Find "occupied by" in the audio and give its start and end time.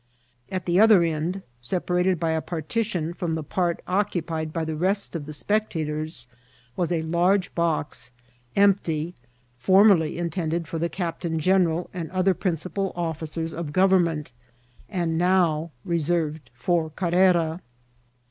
3.85-4.65